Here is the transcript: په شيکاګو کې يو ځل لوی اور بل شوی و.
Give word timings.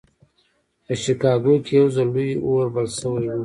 په 0.85 0.93
شيکاګو 1.03 1.55
کې 1.65 1.73
يو 1.79 1.85
ځل 1.95 2.09
لوی 2.13 2.29
اور 2.45 2.67
بل 2.73 2.87
شوی 2.97 3.25
و. 3.29 3.37